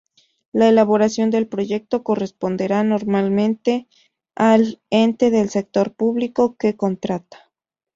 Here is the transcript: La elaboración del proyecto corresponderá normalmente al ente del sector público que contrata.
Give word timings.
La 0.51 0.67
elaboración 0.67 1.29
del 1.29 1.45
proyecto 1.47 2.01
corresponderá 2.01 2.83
normalmente 2.83 3.87
al 4.33 4.81
ente 4.89 5.29
del 5.29 5.51
sector 5.51 5.93
público 5.93 6.55
que 6.57 6.75
contrata. 6.75 7.51